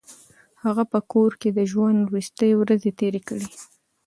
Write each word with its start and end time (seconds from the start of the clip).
هغه 0.63 0.83
په 0.91 0.99
کور 1.11 1.31
کې 1.41 1.49
د 1.53 1.59
ژوند 1.71 1.99
وروستۍ 2.05 2.51
ورځې 2.55 2.89
تېرې 2.99 3.21
کړې. 3.27 3.47